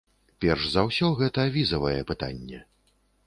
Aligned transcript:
Перш 0.43 0.63
за 0.75 0.83
ўсё 0.87 1.09
гэта 1.19 1.45
візавае 1.57 1.99
пытанне. 2.13 2.65